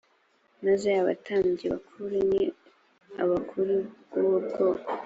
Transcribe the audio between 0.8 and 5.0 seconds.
abatambyi bakuru n abakuru b ubwo bwoko